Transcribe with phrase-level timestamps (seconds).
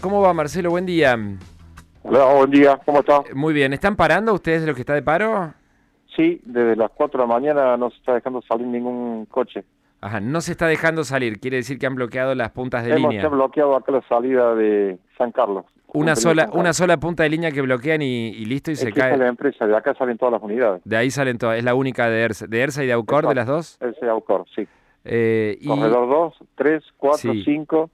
[0.00, 0.70] ¿Cómo va Marcelo?
[0.70, 1.16] Buen día.
[2.02, 3.22] Hola, buen día, ¿cómo está?
[3.36, 5.54] Muy bien, ¿están parando ustedes de lo que está de paro?
[6.16, 9.62] Sí, desde las 4 de la mañana no se está dejando salir ningún coche.
[10.00, 13.12] Ajá, no se está dejando salir, quiere decir que han bloqueado las puntas de Hemos
[13.12, 13.22] línea.
[13.22, 15.64] ya bloqueado acá la salida de San Carlos.
[15.94, 18.86] Una sola, una sola punta de línea que bloquean y, y listo y Es se
[18.86, 19.18] que esa es cae.
[19.20, 20.82] la empresa, de acá salen todas las unidades.
[20.84, 23.34] De ahí salen todas, es la única de ERSA, de ERSA y de AUCOR, de
[23.36, 23.78] las dos.
[23.80, 24.66] Ese Aucor, sí.
[25.04, 27.42] Eh, y Corredor 2, 3, 4, Sí.
[27.44, 27.88] 5,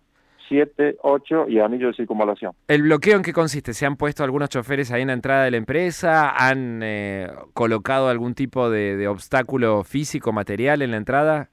[0.49, 2.53] 7, 8 y anillo de circunvalación.
[2.69, 3.73] el bloqueo en qué consiste?
[3.75, 6.35] ¿Se han puesto algunos choferes ahí en la entrada de la empresa?
[6.37, 11.49] ¿Han eh, colocado algún tipo de, de obstáculo físico, material en la entrada?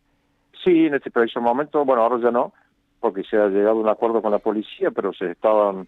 [0.64, 2.54] Sí, en este preciso momento, bueno, ahora ya no,
[3.00, 5.88] porque se ha llegado a un acuerdo con la policía, pero se estaban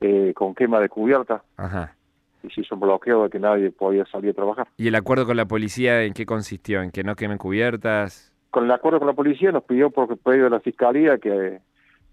[0.00, 1.94] eh, con quema de cubierta Ajá.
[2.42, 4.68] y se hizo un bloqueo de que nadie podía salir a trabajar.
[4.76, 6.82] ¿Y el acuerdo con la policía en qué consistió?
[6.82, 8.26] ¿En que no quemen cubiertas?
[8.50, 11.60] con el acuerdo con la policía nos pidió por pedido de la fiscalía que,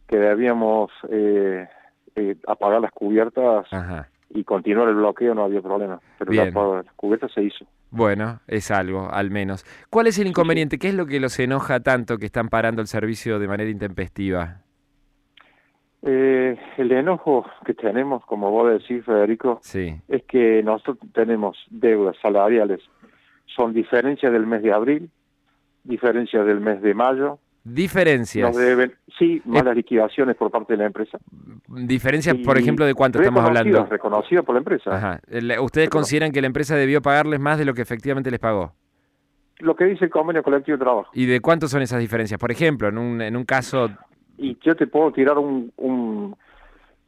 [0.07, 1.67] que debíamos eh,
[2.15, 4.09] eh, apagar las cubiertas Ajá.
[4.29, 5.99] y continuar el bloqueo, no había problema.
[6.17, 6.53] Pero Bien.
[6.53, 7.65] la, cubierta se hizo.
[7.89, 9.65] Bueno, es algo, al menos.
[9.89, 10.77] ¿Cuál es el inconveniente?
[10.77, 14.61] ¿Qué es lo que los enoja tanto que están parando el servicio de manera intempestiva?
[16.03, 19.99] Eh, el enojo que tenemos, como vos decís, Federico, Sí.
[20.07, 22.81] es que nosotros tenemos deudas salariales.
[23.45, 25.09] Son diferencias del mes de abril,
[25.83, 27.39] diferencias del mes de mayo.
[27.73, 28.47] Diferencias.
[28.49, 31.17] Nos deben, sí, malas liquidaciones por parte de la empresa.
[31.67, 33.85] Diferencias, por ejemplo, ¿de cuánto estamos hablando?
[33.85, 34.95] Reconocidas por la empresa.
[34.95, 35.19] Ajá.
[35.61, 38.73] ¿Ustedes consideran que la empresa debió pagarles más de lo que efectivamente les pagó?
[39.59, 41.09] Lo que dice el convenio colectivo de trabajo.
[41.13, 42.39] ¿Y de cuánto son esas diferencias?
[42.39, 43.89] Por ejemplo, en un, en un caso...
[44.37, 46.35] y yo te puedo tirar un, un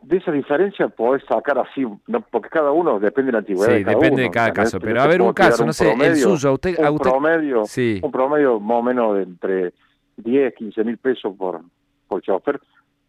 [0.02, 3.80] de esa diferencia podés sacar así no, porque cada uno depende de la antigüedad Sí,
[3.80, 6.16] de cada depende uno, de cada caso, pero a ver un caso, no sé, el
[6.16, 8.00] suyo, a usted- a un usted- promedio Sí.
[8.02, 9.74] un promedio más o menos de entre
[10.24, 11.62] 10 15 mil pesos por
[12.08, 12.60] por chofer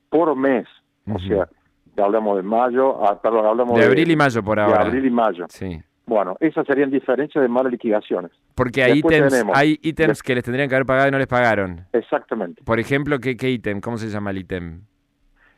[0.09, 0.67] por mes
[1.13, 1.49] o sea
[1.97, 4.83] ya hablamos de mayo ah, perdón hablamos De abril y mayo por de ahora.
[4.83, 5.81] abril y mayo Sí.
[6.07, 10.35] bueno esas serían diferencias de malas liquidaciones Porque hay Después ítems, tenemos- hay ítems que
[10.35, 11.87] les tendrían que haber pagado y no les pagaron.
[11.93, 13.81] exactamente Por ejemplo, ¿qué, qué ítem?
[13.81, 14.83] ¿Cómo se llama el ítem?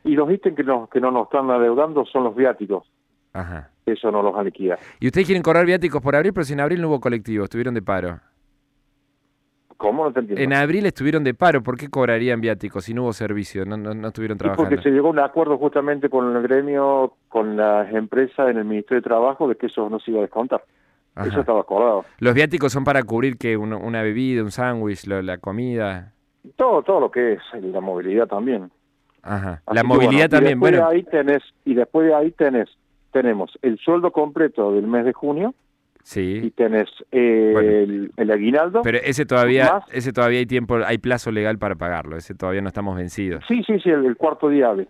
[0.05, 2.83] y los ítems que nos que no nos están adeudando son los viáticos
[3.33, 3.69] Ajá.
[3.85, 6.59] eso no los han liquidado Y ustedes quieren cobrar viáticos por abril, pero si en
[6.59, 8.19] abril no hubo colectivo, estuvieron de paro.
[9.83, 10.41] ¿Cómo no te entiendo?
[10.41, 13.65] En abril estuvieron de paro, ¿por qué cobrarían viáticos si no hubo servicio?
[13.65, 14.69] No, no, no estuvieron trabajando.
[14.69, 18.63] porque se llegó a un acuerdo justamente con el gremio, con las empresas en el
[18.63, 20.63] Ministerio de Trabajo de que eso no se iba a descontar.
[21.15, 21.27] Ajá.
[21.27, 22.05] Eso estaba acordado.
[22.19, 26.13] Los viáticos son para cubrir que una bebida, un sándwich, la comida.
[26.55, 28.71] Todo todo lo que es la movilidad también.
[29.21, 29.61] Ajá.
[29.65, 30.59] Así La movilidad bueno, y también.
[30.59, 32.69] después Bueno, de ahí tenés y después de ahí tenés
[33.11, 35.53] tenemos el sueldo completo del mes de junio
[36.03, 36.53] y sí.
[36.55, 37.69] tenés eh, Bueno.
[37.71, 38.81] el, el aguinaldo.
[38.83, 39.83] Pero ese todavía, más.
[39.91, 42.17] ese todavía hay tiempo, hay plazo legal para pagarlo.
[42.17, 43.43] Ese todavía no estamos vencidos.
[43.47, 44.87] Sí, sí, sí, el, el cuarto día hábil.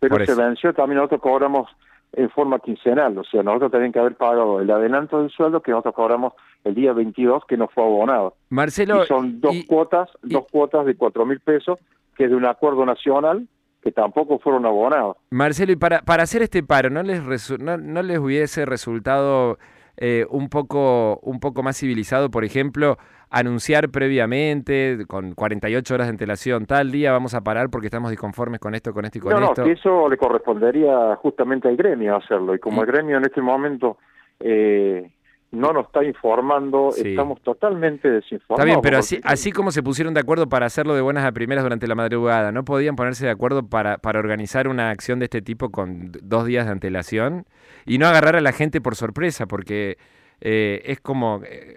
[0.00, 1.70] Pero se venció también, nosotros cobramos
[2.12, 5.72] en forma quincenal, o sea, nosotros teníamos que haber pagado el adelanto del sueldo que
[5.72, 6.32] nosotros cobramos
[6.62, 8.36] el día 22 que no fue abonado.
[8.50, 11.78] Marcelo, y son dos y- cuotas, y- dos cuotas de cuatro mil pesos,
[12.16, 13.48] que es de un acuerdo nacional
[13.82, 15.16] que tampoco fueron abonados.
[15.30, 19.58] Marcelo, y para, para hacer este paro, ¿no les, resu- no, no les hubiese resultado
[19.96, 22.96] eh, un, poco, un poco más civilizado, por ejemplo,
[23.30, 28.60] anunciar previamente, con 48 horas de antelación, tal día vamos a parar porque estamos disconformes
[28.60, 29.64] con esto, con esto y con no, no, esto?
[29.64, 32.54] que eso le correspondería justamente al gremio hacerlo.
[32.54, 33.98] Y como el gremio en este momento
[34.40, 35.10] eh,
[35.54, 37.10] no nos está informando, Sí.
[37.10, 38.58] estamos totalmente desinformados.
[38.58, 41.32] Está bien, pero así, así como se pusieron de acuerdo para hacerlo de buenas a
[41.32, 45.26] primeras durante la madrugada, ¿no podían ponerse de acuerdo para, para organizar una acción de
[45.26, 47.46] este tipo con dos días de antelación?
[47.86, 49.96] Y no agarrar a la gente por sorpresa, porque
[50.40, 51.76] eh, es como eh,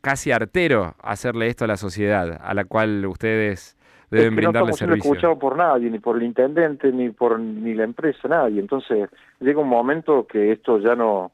[0.00, 3.76] casi artero hacerle esto a la sociedad, a la cual ustedes
[4.10, 5.10] deben es que brindarle no servicio.
[5.12, 8.60] escuchados por nadie, ni por el intendente, ni por ni la empresa, nadie.
[8.60, 9.08] Entonces
[9.40, 11.32] llega un momento que esto ya no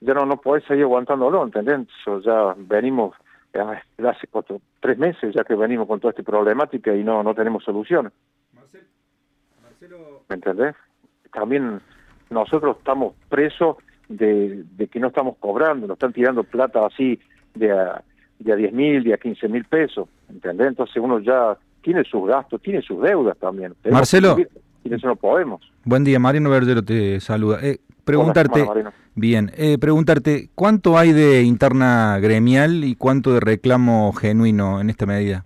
[0.00, 1.88] ya no, no podés seguir aguantándolo, ¿entendés?
[2.00, 3.14] Eso ya venimos
[3.52, 3.60] eh,
[4.06, 7.64] hace cuatro, tres meses ya que venimos con toda esta problemática y no no tenemos
[7.64, 8.12] soluciones.
[10.28, 10.76] ¿Me entendés?
[11.32, 11.80] También
[12.30, 13.76] nosotros estamos presos
[14.08, 17.18] de, de que no estamos cobrando, nos están tirando plata así
[17.54, 18.02] de a,
[18.38, 20.68] de a 10 mil, de a 15 mil pesos, ¿entendés?
[20.68, 23.74] Entonces uno ya tiene sus gastos, tiene sus deudas también.
[23.90, 24.36] Marcelo.
[24.82, 25.60] Y eso no podemos.
[25.84, 27.58] Buen día, Mariano Verdero te saluda.
[27.62, 27.80] Eh,
[28.10, 28.66] preguntarte,
[29.14, 35.06] bien, eh, preguntarte, ¿cuánto hay de interna gremial y cuánto de reclamo genuino en esta
[35.06, 35.44] medida?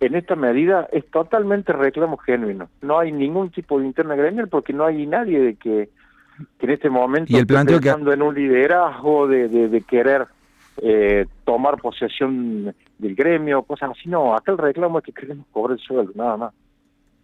[0.00, 2.68] En esta medida es totalmente reclamo genuino.
[2.80, 5.90] No hay ningún tipo de interna gremial porque no hay nadie de que,
[6.58, 9.68] que en este momento Y el esté planteo que- pensando en un liderazgo de, de,
[9.68, 10.26] de querer
[10.82, 14.08] eh, tomar posesión del gremio, cosas así.
[14.08, 16.54] No, acá el reclamo es que queremos cobrar el sueldo, nada más.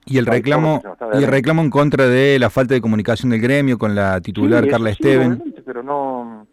[0.06, 3.78] Y el reclamo y el reclamo en contra de la falta de comunicación del gremio
[3.78, 5.54] con la titular Carla Esteven.
[5.64, 6.46] pero no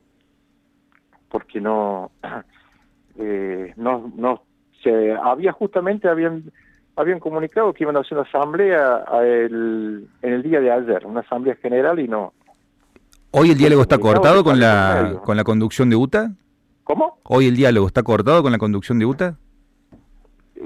[1.30, 2.12] porque no
[3.18, 4.44] eh, no no
[4.84, 6.52] se había justamente habían
[6.96, 11.22] habían comunicado que iban a hacer una asamblea el, en el día de ayer, una
[11.22, 12.34] asamblea general y no.
[13.32, 16.32] ¿Hoy el diálogo está cortado con la, con la conducción de UTA?
[16.86, 17.20] ¿Cómo?
[17.24, 19.38] ¿Hoy el diálogo está cortado con la conducción de UTA?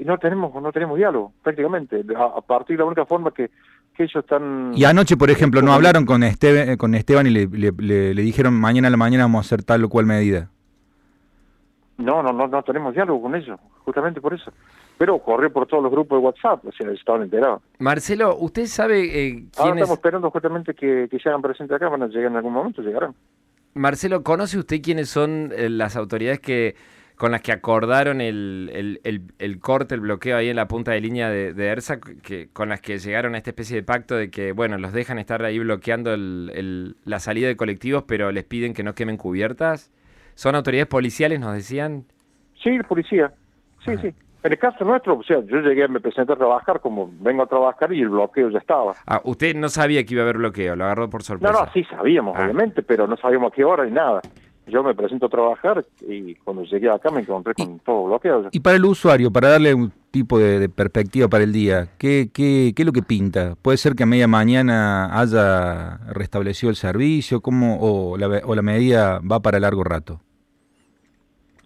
[0.04, 2.04] No tenemos, no tenemos diálogo, prácticamente.
[2.16, 3.50] A, partir de la única forma que,
[3.94, 4.72] que ellos están...
[4.74, 8.54] Y anoche, por ejemplo, no hablaron con, Esteve, con Esteban y le, le, le, dijeron
[8.54, 10.50] mañana a la mañana vamos a hacer tal o cual medida.
[11.98, 14.50] No, no, no, no tenemos diálogo con ellos, justamente por eso
[15.00, 17.62] pero corrió por todos los grupos de WhatsApp, o sea, estaban enterados.
[17.78, 19.44] Marcelo, ¿usted sabe eh.
[19.56, 22.52] Ahora estamos esperando justamente que, que se hagan presentes acá, van a llegar en algún
[22.52, 23.14] momento, llegarán.
[23.72, 26.76] Marcelo, ¿conoce usted quiénes son eh, las autoridades que
[27.20, 31.28] con las que acordaron el, el, corte, el bloqueo ahí en la punta de línea
[31.28, 34.52] de, de, ERSA, que, con las que llegaron a esta especie de pacto de que,
[34.52, 38.94] bueno, los dejan estar ahí bloqueando la salida de colectivos, pero les piden que no
[38.94, 39.92] quemen cubiertas?
[40.34, 42.06] ¿Son autoridades policiales, nos decían?
[42.62, 43.30] Sí, policía.
[43.84, 44.14] Sí, sí.
[44.42, 47.46] En el caso nuestro, o sea, yo llegué, me presenté a trabajar como vengo a
[47.46, 48.94] trabajar y el bloqueo ya estaba.
[49.06, 51.52] Ah, usted no sabía que iba a haber bloqueo, lo agarró por sorpresa.
[51.52, 52.44] No, no, sí sabíamos, ah.
[52.44, 54.22] obviamente, pero no sabíamos a qué hora ni nada.
[54.70, 58.48] Yo me presento a trabajar y cuando llegué acá me encontré con todo bloqueado.
[58.52, 62.72] Y para el usuario, para darle un tipo de, perspectiva para el día, ¿qué, qué,
[62.74, 63.56] ¿qué, es lo que pinta?
[63.60, 67.40] ¿Puede ser que a media mañana haya restablecido el servicio?
[67.40, 70.20] ¿Cómo, o, la, ¿O la medida va para largo rato?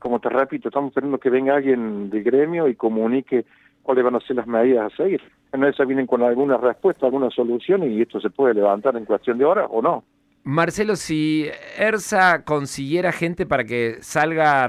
[0.05, 3.47] como te repito, estamos esperando que venga alguien del gremio y comunique
[3.83, 5.23] cuáles van a ser las medidas a seguir.
[5.51, 9.39] En esa vienen con alguna respuesta, alguna solución y esto se puede levantar en cuestión
[9.39, 10.05] de horas o no.
[10.47, 11.49] Marcelo, si
[11.79, 14.69] ERSA consiguiera gente para que salga a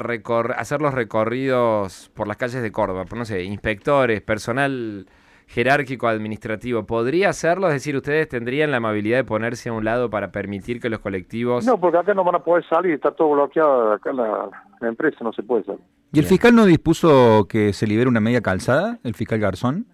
[0.57, 5.05] hacer los recorridos por las calles de Córdoba, por no sé, inspectores, personal
[5.47, 7.67] jerárquico administrativo, ¿podría hacerlo?
[7.67, 10.99] Es decir, ¿ustedes tendrían la amabilidad de ponerse a un lado para permitir que los
[10.99, 11.65] colectivos...
[11.65, 14.49] No, porque acá no van a poder salir, está todo bloqueado, acá la,
[14.79, 15.81] la empresa no se puede salir.
[16.13, 19.85] ¿Y el fiscal no dispuso que se libere una media calzada, el fiscal Garzón?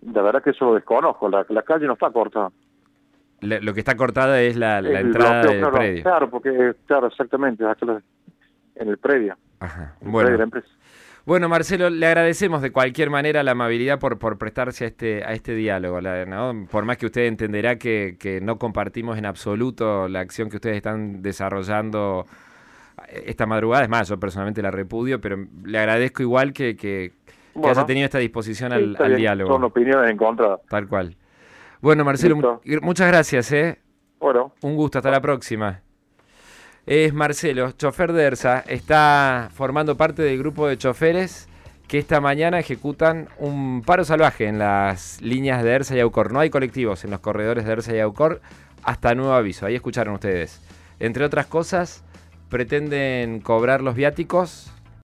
[0.00, 2.10] De verdad que eso lo desconozco, la, la calle no está
[3.42, 6.02] lo que está cortada es la, entrada del claro, predio.
[6.02, 7.64] Claro, porque, claro, exactamente,
[8.76, 9.36] en el predio.
[9.60, 10.30] Ajá, bueno.
[10.30, 10.68] de la empresa.
[11.24, 15.32] Bueno, Marcelo, le agradecemos de cualquier manera la amabilidad por, por prestarse a este, a
[15.32, 16.00] este diálogo.
[16.68, 20.76] Por más que usted entenderá que, que, no compartimos en absoluto la acción que ustedes
[20.76, 22.26] están desarrollando
[23.08, 27.12] esta madrugada, es más, yo personalmente la repudio, pero le agradezco igual que, que,
[27.62, 29.52] haya tenido esta disposición al, diálogo.
[29.52, 30.60] Son opiniones encontradas.
[30.68, 31.14] Tal cual.
[31.82, 33.52] Bueno, Marcelo, muchas gracias.
[33.52, 33.78] ¿eh?
[34.18, 34.54] Bueno.
[34.62, 35.82] Un gusto, hasta la próxima
[36.86, 38.60] es Marcelo, chofer de ERSA.
[38.60, 41.48] Está formando parte del grupo de choferes
[41.86, 46.32] que esta mañana ejecutan un paro salvaje en las líneas de ERSA y Aucor.
[46.32, 48.40] No hay colectivos en los corredores de ERSA y Aucor
[48.82, 49.66] hasta nuevo aviso.
[49.66, 50.60] Ahí escucharon ustedes.
[50.98, 52.04] Entre otras cosas,
[52.48, 54.71] pretenden cobrar los viáticos